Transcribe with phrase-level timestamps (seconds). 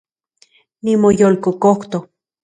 [0.87, 1.93] Nimoyolkokojtok